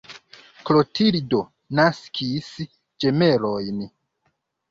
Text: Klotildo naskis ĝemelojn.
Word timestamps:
Klotildo 0.69 1.41
naskis 1.81 2.49
ĝemelojn. 3.05 3.85